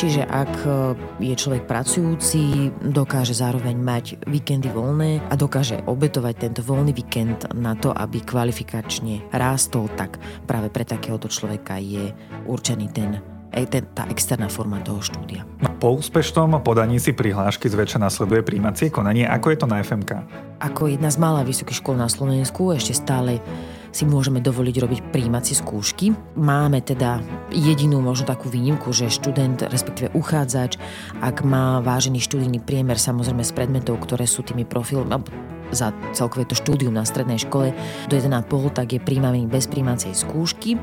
Čiže 0.00 0.24
ak 0.26 0.52
je 1.22 1.34
človek 1.36 1.68
pracujúci, 1.68 2.72
dokáže 2.82 3.36
zároveň 3.36 3.76
mať 3.78 4.04
víkendy 4.26 4.72
voľné 4.72 5.22
a 5.28 5.34
dokáže 5.36 5.84
obetovať 5.86 6.34
tento 6.48 6.60
voľný 6.64 6.92
víkend 6.96 7.46
na 7.54 7.76
to, 7.76 7.92
aby 7.94 8.24
kvalifikačne 8.24 9.30
rástol, 9.30 9.86
tak 9.94 10.16
práve 10.48 10.72
pre 10.72 10.84
takéhoto 10.88 11.28
človeka 11.28 11.76
je 11.78 12.10
určený 12.48 12.86
ten 12.90 13.37
ten, 13.50 13.84
tá 13.96 14.04
externá 14.12 14.46
forma 14.46 14.78
toho 14.84 15.00
štúdia. 15.00 15.42
No, 15.58 15.72
po 15.80 15.96
úspešnom 15.96 16.60
podaní 16.60 17.00
si 17.00 17.16
prihlášky 17.16 17.66
zväčša 17.66 17.98
nasleduje 17.98 18.44
príjmacie 18.44 18.92
konanie. 18.92 19.24
Ako 19.24 19.50
je 19.54 19.58
to 19.58 19.66
na 19.66 19.80
FMK? 19.80 20.10
Ako 20.60 20.90
jedna 20.90 21.08
z 21.08 21.18
mála 21.18 21.42
vysokých 21.46 21.80
škôl 21.80 21.96
na 21.96 22.10
Slovensku 22.10 22.70
ešte 22.74 22.94
stále 22.94 23.40
si 23.88 24.04
môžeme 24.04 24.38
dovoliť 24.38 24.76
robiť 24.84 25.00
príjmacie 25.10 25.56
skúšky. 25.56 26.12
Máme 26.36 26.84
teda 26.84 27.24
jedinú 27.50 28.04
možno 28.04 28.28
takú 28.28 28.52
výnimku, 28.52 28.92
že 28.92 29.08
študent, 29.08 29.64
respektíve 29.64 30.12
uchádzač, 30.12 30.76
ak 31.24 31.40
má 31.42 31.80
vážený 31.80 32.20
študijný 32.20 32.60
priemer 32.60 33.00
samozrejme 33.00 33.42
z 33.42 33.52
predmetov, 33.56 34.04
ktoré 34.04 34.28
sú 34.28 34.44
tými 34.44 34.68
profilmi, 34.68 35.16
za 35.70 35.92
celkové 36.16 36.48
to 36.48 36.54
štúdium 36.56 36.94
na 36.94 37.04
strednej 37.04 37.40
škole 37.40 37.74
do 38.08 38.14
1,5, 38.14 38.44
tak 38.72 38.96
je 38.96 39.00
príjmaný 39.00 39.46
bez 39.46 39.68
príjmacej 39.68 40.12
skúšky 40.12 40.80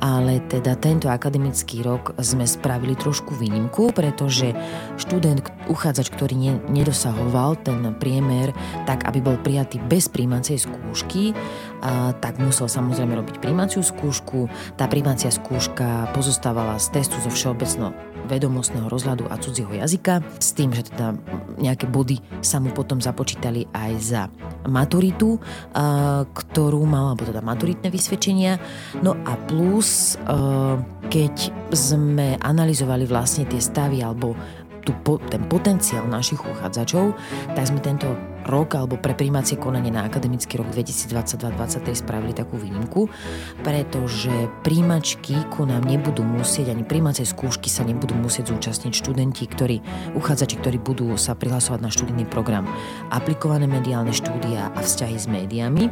ale 0.00 0.44
teda 0.44 0.76
tento 0.76 1.08
akademický 1.08 1.80
rok 1.80 2.12
sme 2.20 2.44
spravili 2.44 2.96
trošku 2.96 3.32
výnimku, 3.36 3.92
pretože 3.96 4.52
študent, 5.00 5.40
uchádzač, 5.68 6.12
ktorý 6.12 6.34
ne, 6.36 6.54
nedosahoval 6.68 7.56
ten 7.60 7.80
priemer 7.96 8.52
tak, 8.84 9.08
aby 9.08 9.24
bol 9.24 9.36
prijatý 9.40 9.80
bez 9.80 10.12
príjmacej 10.12 10.60
skúšky, 10.60 11.32
a, 11.80 12.12
tak 12.16 12.36
musel 12.40 12.68
samozrejme 12.68 13.16
robiť 13.16 13.40
príjmaciu 13.40 13.80
skúšku. 13.80 14.48
Tá 14.76 14.84
príjmacia 14.88 15.32
skúška 15.32 16.12
pozostávala 16.12 16.76
z 16.76 17.00
testu 17.00 17.16
zo 17.24 17.32
všeobecno 17.32 18.15
vedomostného 18.26 18.90
rozhľadu 18.90 19.30
a 19.30 19.38
cudzieho 19.38 19.70
jazyka, 19.70 20.20
s 20.42 20.52
tým, 20.52 20.74
že 20.74 20.90
teda 20.90 21.14
nejaké 21.56 21.86
body 21.86 22.18
sa 22.42 22.58
mu 22.58 22.74
potom 22.74 23.00
započítali 23.00 23.64
aj 23.72 23.92
za 24.02 24.22
maturitu, 24.66 25.38
ktorú 26.34 26.82
mal, 26.84 27.14
alebo 27.14 27.24
teda 27.24 27.40
maturitné 27.40 27.88
vysvedčenia. 27.88 28.58
No 29.00 29.14
a 29.24 29.38
plus, 29.46 30.18
keď 31.08 31.34
sme 31.70 32.36
analyzovali 32.42 33.06
vlastne 33.06 33.46
tie 33.46 33.62
stavy 33.62 34.02
alebo 34.02 34.34
tú, 34.86 34.94
ten 35.30 35.42
potenciál 35.46 36.06
našich 36.06 36.38
uchádzačov, 36.38 37.14
tak 37.54 37.64
sme 37.66 37.82
tento 37.82 38.06
rok 38.46 38.78
alebo 38.78 38.94
pre 38.96 39.12
príjmacie 39.12 39.58
konanie 39.58 39.90
na 39.90 40.06
akademický 40.06 40.62
rok 40.62 40.70
2022-2023 40.70 41.98
spravili 41.98 42.32
takú 42.32 42.56
výnimku, 42.56 43.10
pretože 43.66 44.32
príjmačky 44.62 45.50
ku 45.50 45.66
nám 45.66 45.82
nebudú 45.84 46.22
musieť, 46.22 46.72
ani 46.72 46.86
príjmacie 46.86 47.26
skúšky 47.26 47.66
sa 47.66 47.82
nebudú 47.82 48.14
musieť 48.14 48.54
zúčastniť 48.54 48.92
študenti, 48.94 49.44
ktorí, 49.50 49.82
uchádzači, 50.14 50.56
ktorí 50.62 50.78
budú 50.78 51.18
sa 51.18 51.34
prihlasovať 51.34 51.80
na 51.82 51.90
študijný 51.90 52.24
program 52.30 52.64
aplikované 53.10 53.66
mediálne 53.66 54.14
štúdia 54.14 54.70
a 54.72 54.80
vzťahy 54.80 55.16
s 55.18 55.26
médiami. 55.26 55.90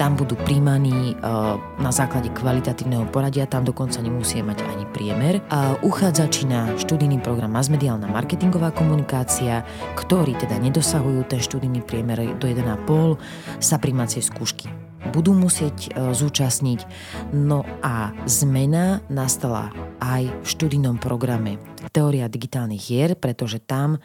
Tam 0.00 0.16
budú 0.16 0.34
príjmaní 0.40 1.14
uh, 1.20 1.60
na 1.76 1.92
základe 1.92 2.32
kvalitatívneho 2.32 3.04
poradia, 3.12 3.44
tam 3.44 3.68
dokonca 3.68 4.00
nemusia 4.00 4.40
mať 4.40 4.64
ani 4.64 4.84
priemer. 4.88 5.44
A 5.52 5.76
uchádzači 5.84 6.48
na 6.48 6.72
študijný 6.80 7.20
program 7.20 7.52
masmediálna 7.52 8.08
marketingová 8.08 8.72
komunikácia, 8.72 9.66
ktorí 10.00 10.38
teda 10.40 10.56
nedosahujú 10.56 11.28
ten 11.28 11.42
študijný 11.42 11.84
priemer 11.90 12.38
do 12.38 12.46
1,5 12.46 13.18
sa 13.58 13.82
primacie 13.82 14.22
skúšky 14.22 14.70
budú 15.08 15.32
musieť 15.32 15.90
e, 15.90 16.12
zúčastniť. 16.12 16.84
No 17.32 17.64
a 17.80 18.12
zmena 18.28 19.00
nastala 19.08 19.72
aj 19.98 20.28
v 20.28 20.46
študijnom 20.46 21.00
programe 21.00 21.56
Teória 21.90 22.28
digitálnych 22.28 22.84
hier, 22.84 23.10
pretože 23.16 23.58
tam 23.64 23.98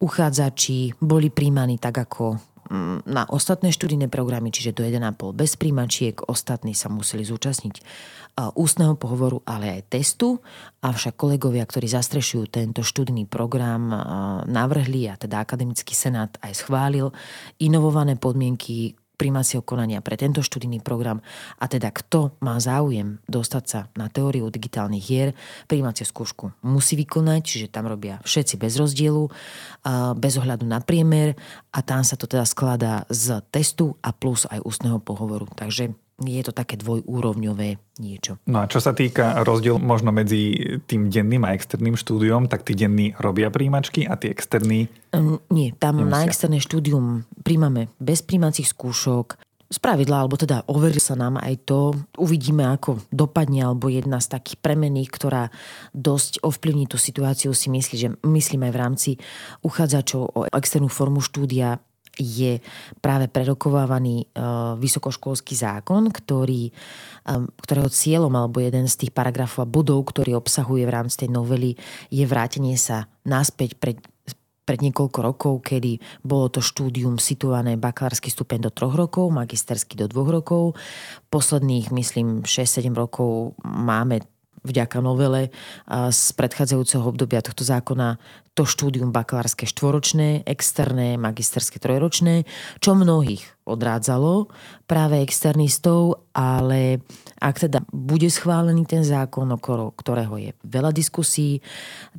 uchádzači 0.00 0.98
boli 0.98 1.28
príjmaní 1.28 1.78
tak 1.78 2.08
ako 2.08 2.53
na 3.04 3.22
ostatné 3.30 3.70
študijné 3.70 4.10
programy, 4.10 4.50
čiže 4.50 4.74
do 4.74 4.82
1,5 4.82 5.32
bez 5.32 5.54
príjmačiek, 5.54 6.18
ostatní 6.26 6.74
sa 6.74 6.90
museli 6.90 7.22
zúčastniť 7.22 7.80
ústneho 8.58 8.98
pohovoru, 8.98 9.46
ale 9.46 9.78
aj 9.78 9.94
testu. 9.94 10.42
Avšak 10.82 11.14
kolegovia, 11.14 11.62
ktorí 11.62 11.86
zastrešujú 11.86 12.50
tento 12.50 12.82
študný 12.82 13.30
program, 13.30 13.94
navrhli 14.50 15.06
a 15.06 15.14
teda 15.14 15.38
akademický 15.38 15.94
senát 15.94 16.34
aj 16.42 16.66
schválil 16.66 17.14
inovované 17.62 18.18
podmienky 18.18 18.98
primácieho 19.14 19.62
konania 19.62 20.02
pre 20.02 20.18
tento 20.18 20.42
študijný 20.42 20.82
program 20.82 21.22
a 21.58 21.64
teda 21.70 21.94
kto 21.94 22.34
má 22.42 22.58
záujem 22.58 23.22
dostať 23.30 23.64
sa 23.64 23.80
na 23.94 24.10
teóriu 24.10 24.50
digitálnych 24.50 25.04
hier, 25.04 25.32
primáciu 25.70 26.04
skúšku 26.04 26.50
musí 26.66 26.98
vykonať, 26.98 27.40
čiže 27.42 27.66
tam 27.72 27.86
robia 27.86 28.18
všetci 28.26 28.58
bez 28.58 28.74
rozdielu, 28.76 29.30
bez 30.18 30.34
ohľadu 30.36 30.66
na 30.66 30.82
priemer 30.82 31.38
a 31.70 31.80
tam 31.80 32.02
sa 32.02 32.18
to 32.18 32.26
teda 32.26 32.44
skladá 32.44 33.06
z 33.06 33.40
testu 33.54 33.96
a 34.02 34.10
plus 34.10 34.46
aj 34.50 34.62
ústneho 34.66 34.98
pohovoru. 34.98 35.46
Takže 35.54 35.94
je 36.22 36.42
to 36.46 36.54
také 36.54 36.78
dvojúrovňové 36.78 37.98
niečo. 37.98 38.38
No 38.46 38.62
a 38.62 38.70
čo 38.70 38.78
sa 38.78 38.94
týka 38.94 39.42
rozdiel 39.42 39.82
možno 39.82 40.14
medzi 40.14 40.54
tým 40.86 41.10
denným 41.10 41.42
a 41.42 41.54
externým 41.54 41.98
štúdiom, 41.98 42.46
tak 42.46 42.62
tí 42.62 42.78
denní 42.78 43.18
robia 43.18 43.50
príjmačky 43.50 44.06
a 44.06 44.14
tí 44.14 44.30
externí... 44.30 44.86
Um, 45.10 45.42
nie, 45.50 45.74
tam 45.74 45.98
nemusia. 45.98 46.14
na 46.14 46.20
externé 46.26 46.58
štúdium 46.62 47.26
príjmame 47.42 47.90
bez 47.98 48.22
príjmacích 48.22 48.70
skúšok, 48.70 49.42
z 49.74 49.78
pravidla, 49.82 50.22
alebo 50.22 50.38
teda 50.38 50.62
overí 50.70 51.02
sa 51.02 51.18
nám 51.18 51.40
aj 51.42 51.66
to. 51.66 51.98
Uvidíme, 52.14 52.62
ako 52.62 53.02
dopadne, 53.10 53.66
alebo 53.66 53.90
jedna 53.90 54.22
z 54.22 54.30
takých 54.30 54.62
premených, 54.62 55.10
ktorá 55.10 55.50
dosť 55.90 56.46
ovplyvní 56.46 56.86
tú 56.86 56.94
situáciu, 56.94 57.50
si 57.50 57.72
myslí, 57.74 57.96
že 57.98 58.08
myslím 58.22 58.70
aj 58.70 58.72
v 58.72 58.80
rámci 58.80 59.10
uchádzačov 59.66 60.22
o 60.30 60.40
externú 60.54 60.86
formu 60.86 61.18
štúdia 61.18 61.82
je 62.18 62.62
práve 63.02 63.26
prerokovávaný 63.26 64.24
e, 64.24 64.26
vysokoškolský 64.78 65.54
zákon, 65.58 66.10
ktorý, 66.14 66.70
e, 66.70 66.72
ktorého 67.60 67.90
cieľom 67.90 68.32
alebo 68.34 68.62
jeden 68.62 68.86
z 68.86 69.06
tých 69.06 69.12
paragrafov 69.12 69.66
a 69.66 69.70
bodov, 69.70 70.06
ktorý 70.10 70.38
obsahuje 70.38 70.86
v 70.86 70.94
rámci 70.94 71.26
tej 71.26 71.30
novely, 71.34 71.74
je 72.10 72.24
vrátenie 72.26 72.78
sa 72.78 73.10
naspäť 73.26 73.78
pred 73.78 73.98
pred 74.64 74.80
niekoľko 74.80 75.18
rokov, 75.20 75.54
kedy 75.60 76.00
bolo 76.24 76.48
to 76.48 76.64
štúdium 76.64 77.20
situované 77.20 77.76
bakalársky 77.76 78.32
stupeň 78.32 78.64
do 78.64 78.70
troch 78.72 78.96
rokov, 78.96 79.28
magisterský 79.28 80.00
do 80.00 80.08
dvoch 80.08 80.32
rokov. 80.32 80.80
Posledných, 81.28 81.92
myslím, 81.92 82.48
6-7 82.48 82.96
rokov 82.96 83.52
máme 83.60 84.24
vďaka 84.64 85.04
novele 85.04 85.52
z 86.08 86.22
predchádzajúceho 86.40 87.04
obdobia 87.04 87.44
tohto 87.44 87.62
zákona 87.62 88.16
to 88.54 88.62
štúdium 88.66 89.10
bakalárske 89.10 89.66
štvoročné, 89.66 90.46
externé, 90.46 91.18
magisterské 91.18 91.82
trojročné, 91.82 92.46
čo 92.78 92.94
mnohých 92.94 93.53
odrádzalo 93.64 94.52
práve 94.84 95.24
externistov, 95.24 96.28
ale 96.36 97.00
ak 97.40 97.68
teda 97.68 97.80
bude 97.88 98.28
schválený 98.28 98.84
ten 98.84 99.00
zákon, 99.00 99.48
okolo 99.56 99.92
ktorého 99.96 100.36
je 100.36 100.50
veľa 100.64 100.92
diskusí, 100.92 101.64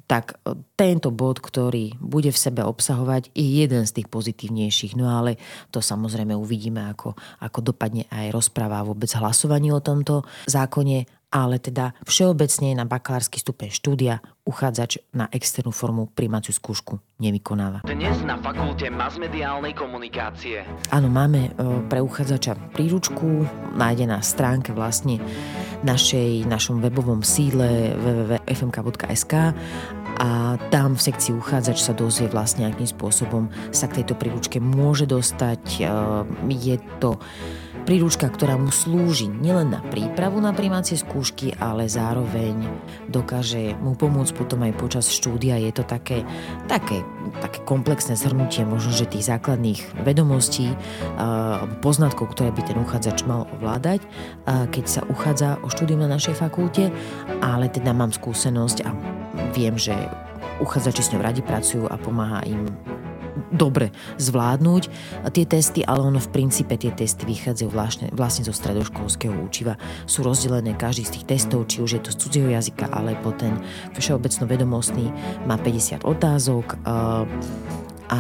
tak 0.10 0.42
tento 0.74 1.14
bod, 1.14 1.42
ktorý 1.42 1.98
bude 2.02 2.34
v 2.34 2.42
sebe 2.42 2.66
obsahovať, 2.66 3.30
je 3.38 3.46
jeden 3.66 3.86
z 3.86 4.02
tých 4.02 4.08
pozitívnejších. 4.10 4.98
No 4.98 5.10
ale 5.14 5.38
to 5.70 5.80
samozrejme 5.82 6.34
uvidíme, 6.34 6.82
ako, 6.90 7.14
ako 7.42 7.60
dopadne 7.74 8.10
aj 8.10 8.34
rozpráva 8.34 8.82
vôbec 8.82 9.10
hlasovanie 9.14 9.70
o 9.70 9.82
tomto 9.86 10.26
zákone 10.50 11.06
ale 11.36 11.60
teda 11.60 11.92
všeobecne 12.08 12.80
na 12.80 12.88
bakalársky 12.88 13.44
stupeň 13.44 13.68
štúdia 13.76 14.24
uchádzač 14.48 15.04
na 15.12 15.28
externú 15.36 15.76
formu 15.76 16.08
príjmaciu 16.08 16.56
skúšku 16.56 17.04
nevykonáva. 17.20 17.88
Dnes 17.88 18.20
na 18.28 18.36
fakulte 18.36 18.92
masmediálnej 18.92 19.72
komunikácie. 19.72 20.68
Áno, 20.92 21.08
máme 21.08 21.48
e, 21.48 21.52
pre 21.88 22.04
uchádzača 22.04 22.76
príručku, 22.76 23.48
nájde 23.80 24.06
na 24.12 24.20
stránke 24.20 24.76
vlastne 24.76 25.24
našej, 25.88 26.44
našom 26.50 26.84
webovom 26.84 27.24
sídle 27.24 27.96
www.fmk.sk 27.96 29.34
a 30.16 30.30
tam 30.72 30.96
v 30.96 31.02
sekcii 31.02 31.36
uchádzač 31.36 31.78
sa 31.80 31.94
dozvie 31.96 32.28
vlastne, 32.28 32.68
akým 32.68 32.88
spôsobom 32.88 33.52
sa 33.72 33.88
k 33.88 34.04
tejto 34.04 34.16
príručke 34.20 34.60
môže 34.60 35.08
dostať. 35.08 35.64
E, 35.80 35.84
je 36.52 36.76
to 37.00 37.16
Príručka, 37.86 38.34
ktorá 38.34 38.58
mu 38.58 38.74
slúži 38.74 39.30
nielen 39.30 39.70
na 39.70 39.78
prípravu 39.78 40.42
na 40.42 40.58
primácie 40.58 40.98
skúšky, 40.98 41.54
ale 41.62 41.86
zároveň 41.86 42.66
dokáže 43.14 43.78
mu 43.78 43.94
pomôcť 43.94 44.34
potom 44.34 44.66
aj 44.66 44.74
počas 44.74 45.06
štúdia. 45.14 45.62
Je 45.62 45.70
to 45.70 45.86
také, 45.86 46.26
také, 46.66 47.06
také 47.46 47.62
komplexné 47.62 48.18
zhrnutie 48.18 48.66
možno, 48.66 48.90
že 48.90 49.06
tých 49.06 49.30
základných 49.30 50.02
vedomostí 50.02 50.74
alebo 51.22 51.78
poznatkov, 51.86 52.34
ktoré 52.34 52.50
by 52.58 52.62
ten 52.66 52.78
uchádzač 52.82 53.22
mal 53.30 53.46
ovládať, 53.62 54.02
keď 54.74 54.86
sa 54.90 55.06
uchádza 55.06 55.62
o 55.62 55.70
štúdium 55.70 56.02
na 56.02 56.10
našej 56.10 56.42
fakulte, 56.42 56.90
ale 57.46 57.70
teda 57.70 57.94
mám 57.94 58.10
skúsenosť 58.10 58.82
a 58.82 58.98
viem, 59.54 59.78
že 59.78 59.94
uchádzači 60.58 61.02
s 61.06 61.12
ňou 61.14 61.22
radi 61.22 61.46
pracujú 61.46 61.86
a 61.86 62.02
pomáha 62.02 62.42
im 62.50 62.66
dobre 63.52 63.92
zvládnuť 64.18 64.84
tie 65.32 65.46
testy, 65.46 65.82
ale 65.84 66.08
ono 66.08 66.20
v 66.20 66.32
princípe 66.32 66.76
tie 66.80 66.92
testy 66.96 67.28
vychádzajú 67.28 67.70
vlastne, 67.70 68.08
vlastne 68.16 68.48
zo 68.48 68.56
stredoškolského 68.56 69.36
učiva. 69.44 69.76
Sú 70.08 70.24
rozdelené 70.24 70.74
každý 70.76 71.04
z 71.06 71.20
tých 71.20 71.26
testov, 71.38 71.68
či 71.68 71.84
už 71.84 72.00
je 72.00 72.02
to 72.02 72.10
z 72.16 72.20
cudzieho 72.22 72.50
jazyka, 72.52 72.90
alebo 72.90 73.36
ten 73.36 73.60
všeobecno 73.96 74.44
vedomostný 74.48 75.08
má 75.44 75.60
50 75.60 76.08
otázok 76.08 76.80
a 78.06 78.18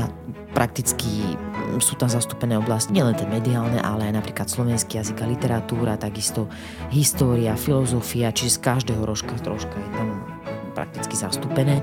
prakticky 0.55 1.36
sú 1.84 2.00
tam 2.00 2.07
zastúpené 2.07 2.55
oblasti, 2.55 2.95
nielen 2.95 3.13
tie 3.13 3.27
mediálne, 3.27 3.77
ale 3.84 4.07
aj 4.07 4.24
napríklad 4.24 4.48
slovenský 4.48 5.03
jazyk 5.03 5.19
a 5.22 5.27
literatúra, 5.27 6.00
takisto 6.00 6.48
história, 6.95 7.60
filozofia, 7.60 8.31
čiže 8.31 8.57
z 8.57 8.63
každého 8.63 9.03
rožka 9.03 9.36
troška 9.43 9.75
je 9.75 9.89
tam 9.93 10.35
prakticky 10.75 11.15
zastúpené, 11.15 11.79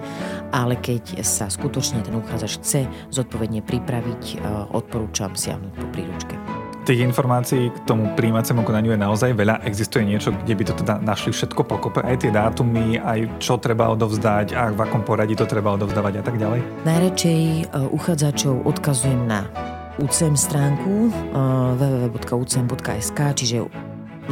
ale 0.53 0.77
keď 0.77 1.25
sa 1.25 1.49
skutočne 1.49 2.05
ten 2.05 2.13
uchádzač 2.13 2.53
chce 2.61 2.81
zodpovedne 3.09 3.65
pripraviť, 3.65 4.23
e, 4.37 4.45
odporúčam 4.77 5.33
siahnuť 5.33 5.73
po 5.73 5.87
príručke. 5.91 6.37
Tých 6.83 6.99
informácií 6.99 7.71
k 7.71 7.79
tomu 7.87 8.11
príjmacemu 8.19 8.67
konaniu 8.67 8.91
je 8.91 8.99
naozaj 8.99 9.39
veľa. 9.39 9.63
Existuje 9.63 10.03
niečo, 10.03 10.35
kde 10.35 10.55
by 10.59 10.63
to 10.67 10.75
teda 10.83 10.99
našli 10.99 11.31
všetko 11.31 11.63
pokope, 11.63 12.03
aj 12.03 12.27
tie 12.27 12.35
dátumy, 12.35 12.99
aj 12.99 13.39
čo 13.39 13.55
treba 13.55 13.87
odovzdať 13.95 14.51
a 14.59 14.75
v 14.75 14.83
akom 14.83 15.07
poradí 15.07 15.39
to 15.39 15.47
treba 15.47 15.79
odovzdávať 15.79 16.19
a 16.19 16.23
tak 16.27 16.43
ďalej? 16.43 16.59
Najradšej 16.83 17.41
e, 17.41 17.65
uchádzačov 17.87 18.67
odkazujem 18.67 19.31
na 19.31 19.47
UCM 20.03 20.35
stránku 20.35 21.07
e, 21.07 21.11
www.ucm.sk, 21.79 23.21
čiže 23.39 23.63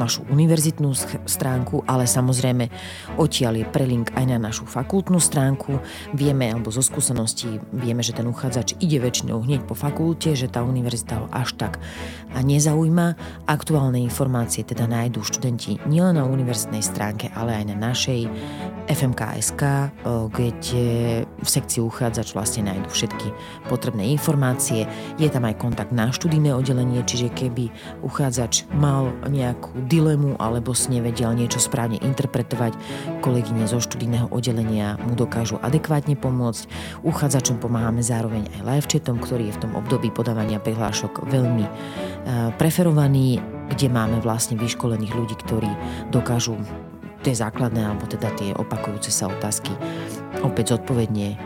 našu 0.01 0.25
univerzitnú 0.33 0.97
stránku, 1.29 1.85
ale 1.85 2.09
samozrejme 2.09 2.73
odtiaľ 3.21 3.61
je 3.61 3.67
prelink 3.69 4.09
aj 4.17 4.25
na 4.25 4.41
našu 4.41 4.65
fakultnú 4.65 5.21
stránku. 5.21 5.77
Vieme, 6.17 6.49
alebo 6.49 6.73
zo 6.73 6.81
skúseností 6.81 7.61
vieme, 7.77 8.01
že 8.01 8.17
ten 8.17 8.25
uchádzač 8.25 8.81
ide 8.81 8.97
väčšinou 8.97 9.45
hneď 9.45 9.69
po 9.69 9.77
fakulte, 9.77 10.33
že 10.33 10.49
tá 10.49 10.65
univerzita 10.65 11.21
ho 11.21 11.27
až 11.29 11.53
tak 11.61 11.77
nezaujíma. 12.33 13.21
Aktuálne 13.45 14.01
informácie 14.01 14.65
teda 14.65 14.89
nájdú 14.89 15.21
študenti 15.21 15.77
nielen 15.85 16.17
na 16.17 16.25
univerzitnej 16.25 16.81
stránke, 16.81 17.29
ale 17.37 17.61
aj 17.61 17.65
na 17.71 17.77
našej 17.93 18.31
FMKSK, 18.91 19.63
eh, 19.63 19.91
kde 20.33 20.87
v 21.27 21.49
sekcii 21.49 21.83
uchádzač 21.85 22.35
vlastne 22.35 22.67
nájdú 22.67 22.89
všetky 22.91 23.29
potrebné 23.71 24.11
informácie. 24.11 24.87
Je 25.21 25.29
tam 25.31 25.47
aj 25.47 25.61
kontakt 25.61 25.93
na 25.95 26.11
študijné 26.11 26.51
oddelenie, 26.55 27.03
čiže 27.07 27.31
keby 27.31 27.71
uchádzač 28.03 28.67
mal 28.75 29.15
nejakú 29.27 29.75
dilemu 29.91 30.39
alebo 30.39 30.71
si 30.71 30.95
nevedel 30.95 31.35
niečo 31.35 31.59
správne 31.59 31.99
interpretovať, 31.99 32.79
kolegyne 33.19 33.67
zo 33.67 33.83
študijného 33.83 34.31
oddelenia 34.31 34.95
mu 35.03 35.19
dokážu 35.19 35.59
adekvátne 35.59 36.15
pomôcť. 36.15 36.71
Uchádzačom 37.03 37.59
pomáhame 37.59 38.07
zároveň 38.07 38.47
aj 38.55 38.61
live 38.63 38.87
chatom, 38.87 39.19
ktorý 39.19 39.51
je 39.51 39.57
v 39.59 39.63
tom 39.67 39.73
období 39.75 40.15
podávania 40.15 40.63
prihlášok 40.63 41.27
veľmi 41.27 41.67
e, 41.67 41.71
preferovaný, 42.55 43.43
kde 43.75 43.91
máme 43.91 44.23
vlastne 44.23 44.55
vyškolených 44.55 45.13
ľudí, 45.19 45.35
ktorí 45.43 45.71
dokážu 46.15 46.55
tie 47.27 47.35
základné 47.35 47.85
alebo 47.85 48.07
teda 48.07 48.33
tie 48.39 48.55
opakujúce 48.57 49.13
sa 49.13 49.29
otázky 49.29 49.75
opäť 50.47 50.79
zodpovedne 50.79 51.35
e, 51.35 51.37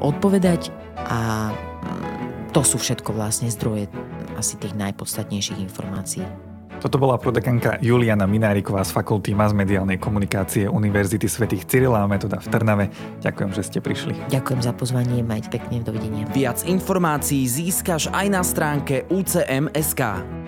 odpovedať 0.00 0.72
a 0.96 1.52
mm, 1.52 2.56
to 2.56 2.64
sú 2.64 2.80
všetko 2.80 3.12
vlastne 3.12 3.52
zdroje 3.52 3.92
asi 4.36 4.56
tých 4.58 4.74
najpodstatnejších 4.74 5.60
informácií. 5.60 6.51
Toto 6.82 6.98
bola 6.98 7.14
prodekanka 7.14 7.78
Juliana 7.78 8.26
Mináriková 8.26 8.82
z 8.82 8.90
Fakulty 8.90 9.38
masmediálnej 9.38 10.02
komunikácie 10.02 10.66
Univerzity 10.66 11.30
svätých 11.30 11.62
Cyrila 11.70 12.02
a 12.02 12.10
Metoda 12.10 12.42
v 12.42 12.50
Trnave. 12.50 12.84
Ďakujem, 13.22 13.50
že 13.54 13.62
ste 13.62 13.78
prišli. 13.78 14.18
Ďakujem 14.34 14.60
za 14.66 14.74
pozvanie, 14.74 15.22
majte 15.22 15.54
pekne, 15.54 15.78
dovidenia. 15.78 16.26
Viac 16.34 16.66
informácií 16.66 17.46
získaš 17.46 18.10
aj 18.10 18.26
na 18.34 18.42
stránke 18.42 19.06
UCM.sk. 19.14 20.41